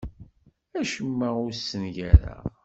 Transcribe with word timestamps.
Acemma 0.79 1.29
ur 1.43 1.51
t-ssengareɣ. 1.53 2.43